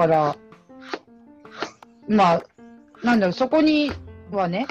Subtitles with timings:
[0.00, 0.36] から、
[2.08, 2.42] まあ、
[3.04, 3.90] なんだろう、そこに
[4.30, 4.66] はね、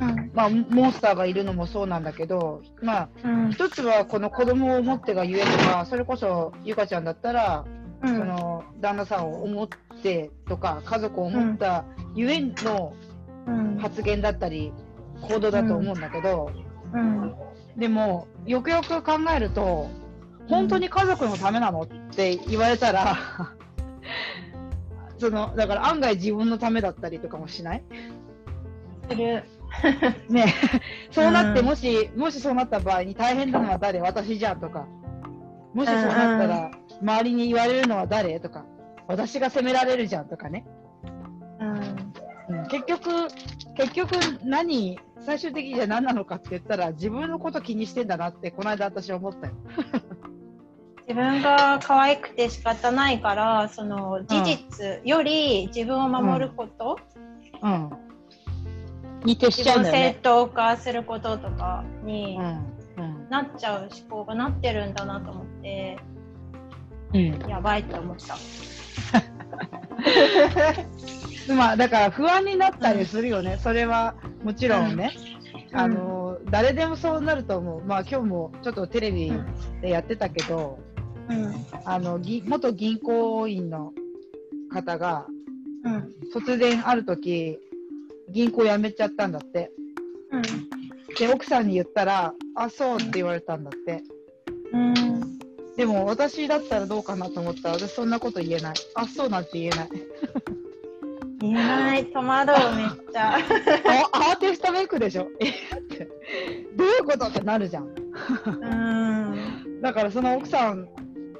[0.00, 0.30] うん。
[0.34, 3.50] まあ、モンスターがいるのもそうなんだけど、まあ、うん。
[3.52, 7.64] 一つはこの子供を持ってがゆえとか、それこそゆかちゃんだったら、
[8.04, 8.26] そうん。
[8.28, 9.68] の旦那さんを思っ
[10.02, 11.84] てとか、家族を思った
[12.14, 12.94] ゆえの
[13.46, 13.78] うん。
[13.78, 14.72] 発言だったり、
[15.22, 16.50] 行動だと思うんだけど、
[16.92, 17.34] うん。
[17.76, 19.88] でも、よくよく考えると、
[20.48, 23.16] 本当に家族のためなのって言われたら、
[25.18, 27.82] そのだから案外自分のためだったりとかもしない？
[29.10, 29.44] する。
[30.28, 30.54] ね。
[31.10, 31.66] そうなって、うん。
[31.66, 34.00] もし、もしそうなった場合に大変なのは誰？
[34.00, 34.86] 私じゃんとか、
[35.74, 36.70] もしそうなったら、
[37.02, 38.38] 周りに言われるのは誰？
[38.40, 38.64] とか、
[39.06, 40.66] 私が責められるじゃんとかね。
[41.60, 41.64] う
[42.54, 42.58] ん。
[42.58, 42.66] うん。
[42.68, 43.10] 結局、
[43.76, 44.12] 結局
[44.44, 49.52] 何、最終的にじゃあ何なのかって言ったら、自分のこと気にしてんだなって、この間私思ったよ。
[51.08, 56.98] 自分が可愛くて仕方ないから、その事実より自分を守ること、
[57.62, 57.90] うん。
[59.24, 60.18] に徹しちゃうんだよね。
[60.22, 62.44] 当化することとかにうん。
[62.98, 63.26] うん。
[63.30, 65.98] なっちゃう思考がなってるんだなと思って、
[67.14, 67.38] うん。
[67.48, 68.36] やばいと思った。
[71.54, 74.14] まあだから不安になったりするよね、それは
[74.44, 75.38] もちろんね、うん
[75.72, 79.32] あの誰でもそうなると思う、まあ今日もちょっとテレビ
[79.82, 80.78] でやってたけど、
[81.28, 81.54] うん。
[81.84, 83.92] あのぎ元銀行員の
[84.70, 85.26] 方が
[85.84, 86.14] うん。
[86.34, 87.58] 突然ある時
[88.30, 89.70] 銀行辞めちゃったんだって、
[90.32, 90.42] うん。
[91.14, 94.02] で奥さんに言ったら、あそうって言われたんだって、
[94.72, 95.38] うん。
[95.76, 99.88] でも私だったらどうかなと思ったら、私そんなこと言えない、あそうなんて言えない、
[101.40, 102.06] 言えない。
[102.06, 103.36] 戸惑う、めっちゃ。
[103.38, 103.38] あ
[104.12, 105.28] アーティストメイクでしょ、
[106.76, 107.26] どういうこと？
[107.26, 107.88] ってなるじゃん。
[108.46, 109.80] うん。
[109.80, 110.88] だからその奥さん、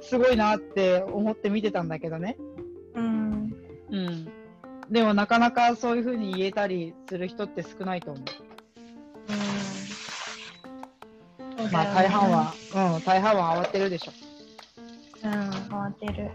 [0.09, 2.35] すごいなって思って見てたんだけどね。
[2.95, 3.53] うん。
[3.91, 4.27] うん。
[4.89, 8.23] でもなかなかそういう風に言えたりする人って少ないと思う。
[11.63, 11.71] うん。
[11.71, 12.53] まあ大半は、
[12.95, 14.11] うん、大半は慌てるでしょ。
[15.23, 16.31] うん、慌てる。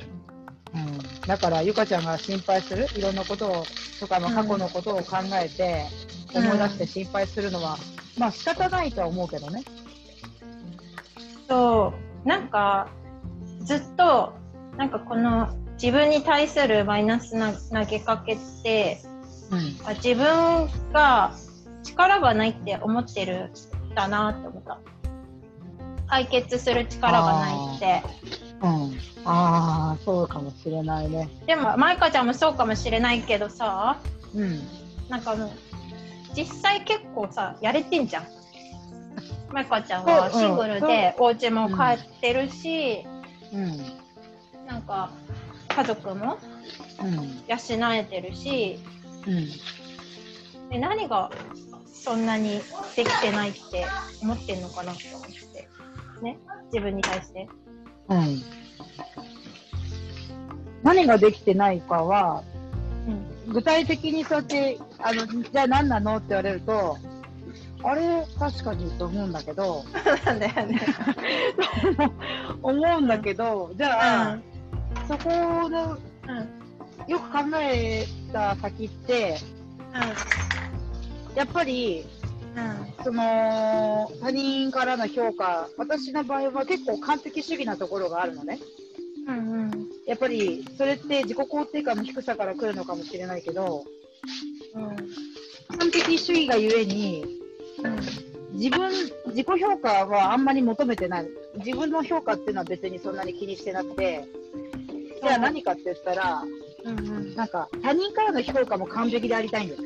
[0.73, 1.27] うん。
[1.27, 3.65] だからゆかちゃんが心配する、いろんなことを、
[3.99, 7.77] とか、まあ過去のことを考えて、うん思い出して心配するのは、
[8.19, 9.63] まあ仕方ないとは思うけどね。
[11.49, 12.91] そう、なんか、
[14.05, 14.35] と、
[14.77, 15.49] なんかこの
[15.81, 19.01] 自分に対するマイナスな投げかけって、
[19.51, 19.59] うん。
[19.87, 21.33] あ自分が
[21.83, 23.51] 力がないって思ってる
[23.91, 24.79] んだなって思った。
[26.07, 28.03] 解決する力がないって。
[28.63, 28.99] うん。
[29.25, 31.29] ああ、そうかもしれないね。
[31.47, 33.99] でも、マイカちゃんもそうかもしれないけどさ、
[34.35, 34.61] うん。
[35.09, 35.51] なんかもう、
[36.37, 38.25] 実際結構さ、やれてんじゃん。
[39.51, 43.14] マイカちゃんはシングルでお家も帰ってるし、うん。
[44.67, 45.11] なんか
[45.75, 46.39] 家族も
[47.03, 47.17] うん。
[47.49, 48.79] 養えてるし、
[49.27, 50.71] うん。
[50.71, 51.31] で何が
[51.93, 52.61] そんなに
[52.97, 53.87] できてないって
[54.21, 55.69] 思ってんのかなって思って。
[56.23, 56.39] ね、
[56.73, 57.49] 自分に対して。
[58.09, 58.43] うん。
[60.83, 62.43] 何ができてないかは、
[63.47, 63.53] うん。
[63.53, 66.99] 具体的にそうやって、あの、じゃあ何なのって言われると、
[67.87, 69.85] あれ、確かにと思うんだけど、
[70.25, 70.81] なんだよね。
[72.63, 74.43] 思うんだけど、じゃあ、うん。
[75.07, 77.11] そこの、うん。
[77.11, 79.37] よく考えた先って、
[81.35, 82.07] やっぱり、
[82.57, 83.05] うん。
[83.05, 88.61] その、他人からの評価、私の場合は結構完璧主義なところがあるのね。
[89.27, 89.37] うん。
[89.37, 89.89] うん。
[90.07, 93.85] やっぱり、それって自己肯定感の低さから来るのかもしれないけど、
[94.75, 94.97] うん。
[95.79, 97.44] 完璧主義がゆえに、
[98.53, 98.91] 自分、
[99.27, 101.29] 自己評価はあんまり求めてない。
[101.57, 104.25] 自分の評価っていうのは別にそんなに気にしてなくて、
[105.23, 106.43] じゃあ何かって言ったら、
[106.85, 106.99] うん。
[106.99, 107.35] うん。
[107.35, 109.83] なんか他人からの評価も完璧でありたいんです。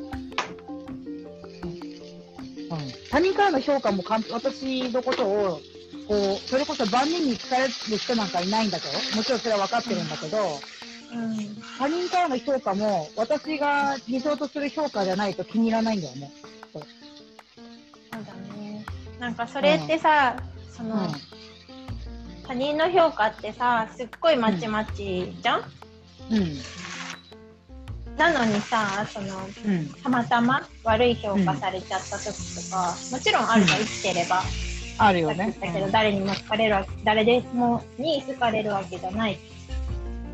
[3.09, 5.59] 他人からの評価も完私のことを、
[6.07, 10.37] こう、それこそ万人に聞かれる人なんかいないんだけど、もちろんそれは分かってるんだけど、
[11.11, 11.57] うん。
[11.79, 16.31] 他人からの評価も私が理想とする評価じゃないと気に入らないんだよね。
[19.19, 20.35] なんかそれってさ、
[20.69, 21.07] その、
[22.47, 25.63] 他人の評価ってさ、すっごいまちまちじゃん、
[26.31, 26.37] うん。
[26.37, 26.63] うん。
[28.17, 29.27] なのにさ、その、
[29.65, 29.89] うん。
[30.01, 32.25] たまたま悪い評価されちゃった時
[32.69, 34.41] とか、もちろんあるの、うん生きてれば。
[34.97, 35.59] あるよねさっき。
[35.61, 39.39] 言ったけど、誰にも好かれるわけ、誰でもに好かれるわけじゃない。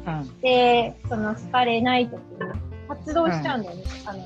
[0.07, 0.39] うん。
[0.41, 2.19] で、その好かれない時に
[2.87, 3.83] 発動しちゃうんだよね。
[4.05, 4.25] あの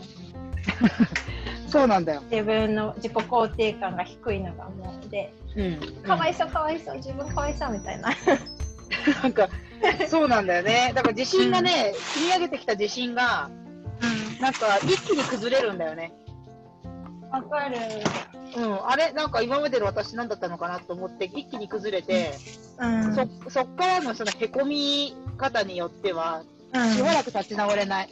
[1.69, 2.21] そうなんだよ。
[2.31, 6.03] 自分の自己肯定感が低いのがもうで、うん。
[6.03, 8.09] かわいそうかわいそう、自分かわいそうみたいな。
[9.23, 9.49] なんか、
[10.07, 10.91] そうなんだよね。
[10.95, 13.49] だから自信がね、積み上げてきた自信が、
[14.39, 16.11] うなんか一気に崩れるんだよね。
[17.27, 17.29] ん。
[17.29, 17.77] わかる。
[18.55, 19.11] うん、あれ？
[19.11, 22.33] なんか今までの私何だったのかなと思って一気に崩れて、
[22.79, 23.15] うん。
[23.15, 26.43] そそっからのそのへこみ方によっては
[26.73, 28.09] うんしばらく立ち直れない。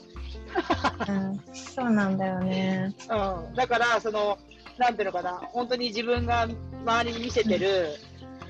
[1.07, 1.41] うん。
[1.53, 2.93] そうなんだよね。
[3.09, 4.37] うん、だからその
[4.77, 6.47] なんていうのかな本当に自分が
[6.85, 7.95] 周りに見せてる、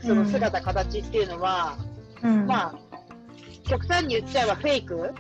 [0.02, 1.78] その姿形っていうのは、
[2.24, 2.46] うん。
[2.46, 2.76] まあ
[3.68, 5.14] 極端に言っちゃえばフェイク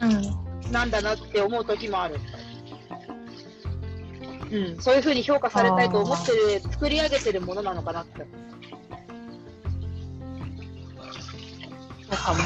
[0.00, 0.72] うん。
[0.72, 2.16] なんだなって思う時もある。
[4.50, 8.26] うん、そういうふうに評価されたいと思ってる作り上げてるものなのかなって。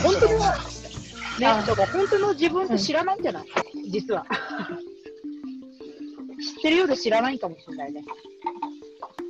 [0.03, 0.41] 本当の、
[1.41, 3.47] ね、から本当の自分って知らないんじゃない、
[3.91, 4.25] 実は。
[6.57, 8.05] 知ってるようで知らないかもしれないね。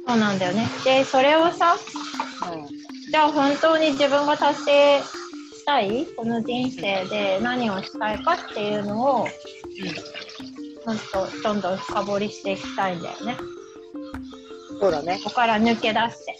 [0.06, 0.68] そうなんだよね。
[0.84, 1.76] で、それをさ、
[3.10, 6.06] じゃあ本当に自分が達成したい？
[6.16, 9.28] この人生で何をしたいかっていうのを、
[10.84, 13.36] ほんとどんどん深掘りしていきたいんだよね。
[14.72, 15.20] うん、そうだね。
[15.22, 16.36] ここから抜け出して。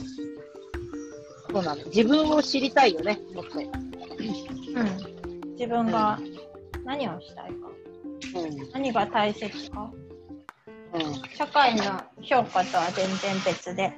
[1.53, 1.85] そうなの。
[1.87, 3.61] 自分を知りたいよね、もっと。
[5.61, 5.67] うん。
[5.67, 6.19] 自分が
[6.85, 7.69] 何をしたいか？
[8.35, 8.71] うん。
[8.73, 9.91] 何が大切か？
[10.95, 11.03] うん。
[11.37, 11.83] 社会の
[12.23, 13.93] 評価とは全然別で。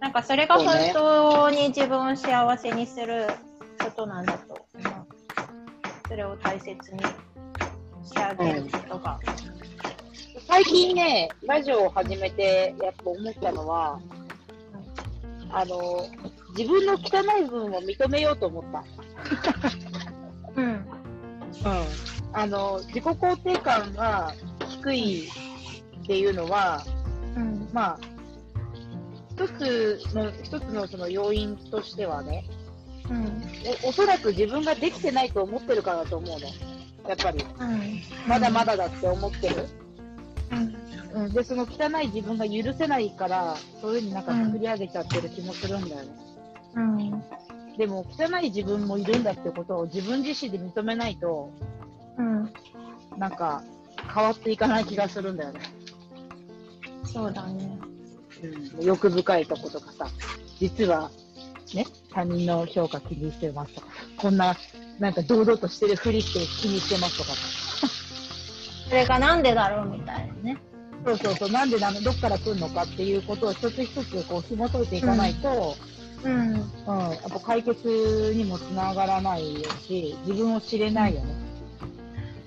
[0.00, 3.26] なんかそれが本当に自分を幸せにする
[3.82, 5.06] ことなんだと思う。
[6.08, 6.78] それを大切に
[8.04, 9.18] してあげることが。
[10.46, 13.98] 最近ね、ラジオを始めて、やっぱ思ったのは、
[15.50, 16.06] あの、
[16.56, 18.84] 自分の汚い部分を認めようと思った。
[20.56, 20.64] うん。
[20.64, 20.84] うん。
[22.32, 24.34] あの、自己肯定感が
[24.68, 26.84] 低いっていうのは、
[27.36, 27.68] うん。
[27.72, 27.98] まあ、
[29.30, 32.44] 一つの、一つのその要因としてはね、
[33.10, 33.42] うん。
[33.84, 36.46] おおそらく自分ができてないと思ってるからだと思うの。
[37.08, 38.00] やっぱり、うん。
[38.26, 39.66] まだまだだって思ってる。
[40.50, 41.22] うん。
[41.24, 46.08] うん、で、その汚い自分が許せないから、そういうふうになんか作り上げちゃってる気もするんだよね。
[46.74, 47.24] うん。
[47.76, 51.52] でも、汚い自分もいるんだってことを自分自身で認めないと、
[52.18, 52.52] うん。
[53.18, 53.62] なんか、
[54.14, 55.60] 変わっていかない気がするんだよね。
[57.04, 57.78] そうだね。
[58.78, 60.06] うん、欲深いとことかさ、
[60.58, 61.10] 実は、
[61.74, 63.86] ね、他人の評価気にしてますとか、
[64.16, 64.56] こんな、
[64.98, 67.88] なんか堂々としてるふりして気にしてますとかさ。
[68.88, 70.58] それがなんでだろうみたいなね。
[71.04, 75.95] そうそうそう、なんでなの、どっから来るのかっていうことを一つ一つこう紐解いていかないと、うん。
[76.26, 81.34] うん、やっぱ解決にもつながらないし、自分を知れないよね。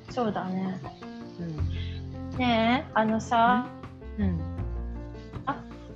[0.10, 0.82] そうだね。
[1.40, 2.38] うん。
[2.38, 3.68] ねえ、あのさ、
[4.18, 4.40] うん。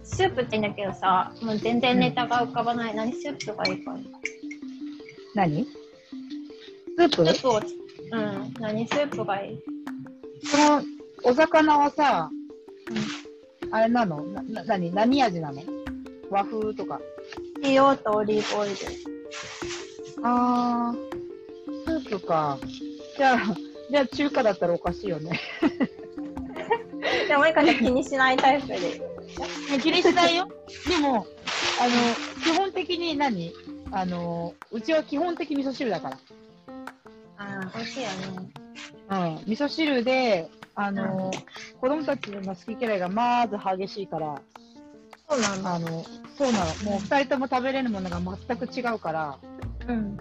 [0.05, 2.95] スープって言うんだけどさ、もう全然ネタが浮かばない。
[2.95, 3.99] 何スープがいいかな。
[5.33, 5.65] 何？
[5.65, 7.25] スープ？
[7.25, 7.61] スープを、
[8.11, 8.53] うん。
[8.59, 9.59] 何スープがいい？
[10.45, 10.83] その、
[11.23, 12.29] お魚はさ、
[13.71, 14.21] あれなの？
[14.23, 14.93] な、な、何？
[14.93, 15.63] 何味なの？
[16.29, 16.99] 和風とか。
[17.63, 18.75] 塩とオリーブオイル。
[20.23, 22.59] あー、スープか。
[23.17, 23.37] じゃあ、
[23.89, 25.39] じゃあ中華だったらおかしいよね。
[27.27, 29.01] でも、いかちゃん気にしないタイプで。
[29.81, 30.47] 気にしないよ。
[30.87, 31.25] でも、
[31.79, 31.91] あの、
[32.43, 33.53] 基本的に何？
[33.91, 36.17] あの、うちは基本的味噌汁だから。
[37.37, 38.15] ああ、美味しいよね。
[39.09, 39.35] うん。
[39.45, 41.31] 味噌汁で、あの、
[41.79, 44.41] 子供たちの好き嫌いがまず激しいから、
[45.33, 45.75] そうなんだ。
[45.75, 46.05] あの、
[46.37, 46.75] そうなの。
[46.83, 49.39] もう二人とも食べれるものが全く違うから、
[49.87, 50.17] うん。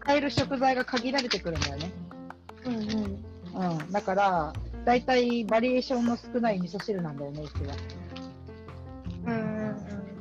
[0.00, 1.92] 使える食材が限られてくるんだよね。
[2.64, 3.78] うんうん。
[3.78, 3.92] うん。
[3.92, 4.52] だから、
[4.84, 7.76] だいたいバリエーションの少ない味噌汁なんだよね、うちは。
[9.26, 9.76] うん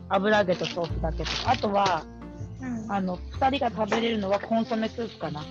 [0.09, 1.29] 油揚げと豆腐だけと。
[1.45, 2.03] あとは、
[2.61, 2.91] うんうん。
[2.91, 5.43] あの、二人が食べれるのはコンソメスープかな。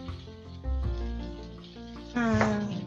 [2.14, 2.84] うん。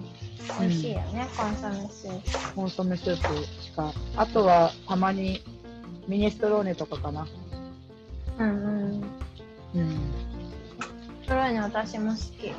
[0.60, 2.56] 美味しいよね、コンソメスープ。
[2.56, 3.92] コンソメスープしか。
[4.16, 5.44] あとは、たまに、
[6.08, 7.28] ミネストローネとかかな。
[8.40, 9.04] うんうん。
[9.76, 9.98] うん。
[11.28, 12.54] 黒いの私も好き。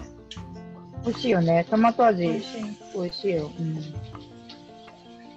[1.05, 1.67] 美味しいよね。
[1.71, 2.63] トマト味、美味しい。
[2.95, 3.51] 美味しいよ。
[3.59, 3.79] うん。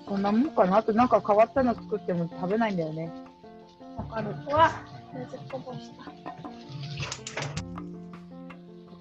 [0.05, 0.77] こんなもんかな。
[0.77, 3.09] あとなんか変わったの作っても食べないんだよね。
[3.95, 4.35] わかる。
[4.45, 4.71] うわ、
[5.13, 6.05] 水こぼした。
[6.05, 6.11] だ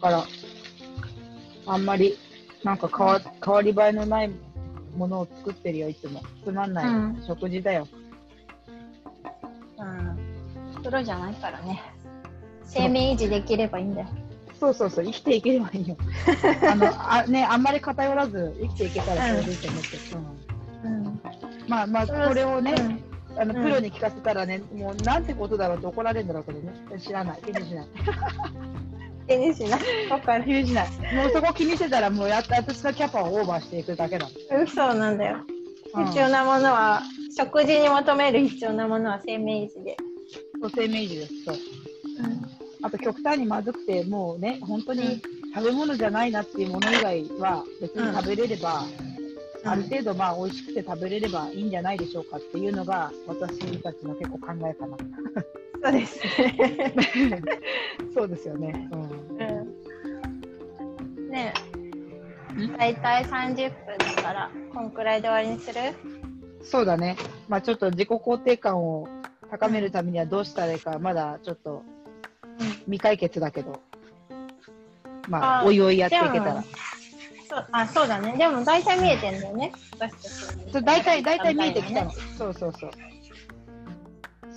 [0.01, 0.25] から、
[1.67, 2.17] あんまり、
[2.63, 4.31] なんか変わ変わり映えのない
[4.97, 6.23] ものを作ってるよ、いつも。
[6.45, 7.89] つまんない、うん食事だよ。
[10.91, 10.93] うん。
[10.93, 11.83] 黒じゃないからね。
[12.65, 14.09] 生命維持できればいいんだよ。
[14.59, 15.97] そうそうそう、生きていければいいよ。
[16.71, 19.89] あの、あね、あんまり偏らず生きていけたらそれでいいと思って。
[20.85, 21.21] うんうん。
[21.67, 22.75] まあまあ、これをね、
[23.37, 26.73] あのうんプロに聞かせたらね、もうなんてことだろうって怒られるんだろうけどね。
[26.99, 27.41] 知らない。
[27.43, 27.87] 気にしない。
[29.29, 29.81] 気にしない。
[30.11, 30.45] わかる。
[30.45, 30.89] 気にしない。
[31.15, 34.29] もうそこ気にしてたら、もうやった私のキャパをオーバーしていくだけだ。
[34.67, 35.39] そうなんだよ。
[35.39, 37.03] うん必要なものは、
[37.37, 39.97] 食事に求める必要なものは生命維持で。
[40.61, 41.45] そう生命維持です。
[41.45, 41.57] そう。
[42.83, 45.21] あと極端にまずくて、もうね、本当に
[45.55, 48.85] 食べ物じゃないなっていうもの以外は別に食べれれば、
[49.65, 54.97] ある程度まあ美味しくて食べれればいいんじゃないでしょうかっていうのが私たちの結構考えかな。
[55.83, 56.95] そうですね。
[58.15, 58.89] そうですよね。
[58.93, 59.11] うんうん
[61.31, 61.55] ね
[62.59, 65.81] え、だいたい30分だから、こんくらいで終わりにする？
[66.63, 67.17] そうだね。
[67.49, 69.07] まあちょっと自己肯定感を
[69.51, 71.83] 高めるためにはどうしたらいいか、まだちょっと
[72.85, 73.81] 未解決だけど、
[75.29, 76.65] まああおいおいやっていけたら。
[77.49, 78.37] そうあそうだね。
[78.39, 79.73] でも大体見えてんだよね。
[79.99, 82.11] 私たちそう大体、大体見えてきたの。
[82.11, 82.91] ねそうそうそう。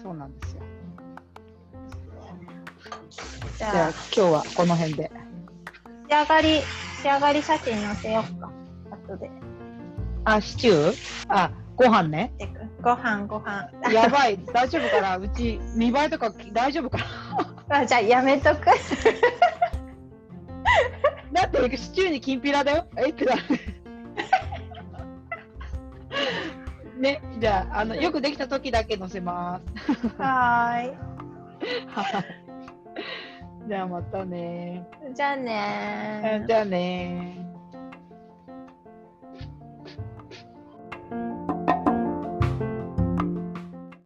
[0.03, 0.61] そうなんですよ。
[3.53, 5.11] じじゃあゃあ、今日はこの辺で。
[6.07, 6.61] 仕上がり、
[7.01, 8.51] 仕上がり写真載せようか。
[9.07, 9.31] 後で。
[10.25, 10.95] あ、シチュー？
[11.29, 12.31] あ、ご飯ね。
[12.83, 13.69] ご飯、ご飯。
[13.91, 15.17] やばい、大丈夫かな？
[15.17, 16.97] うち、見栄えとか大丈夫か
[17.69, 17.77] な？
[17.79, 18.65] あじゃあ、やめとく。
[21.31, 22.85] だって、シチューにきんぴらだよ。
[22.97, 23.09] え？
[23.09, 23.41] ってなる。
[26.97, 30.07] ね、じゃあ、あの、よくできた時だけ載せます。
[30.21, 30.93] はーい。
[31.87, 32.25] はい
[33.65, 34.85] じゃあまたね。
[35.15, 36.47] じゃあねー。
[36.47, 37.42] じゃあね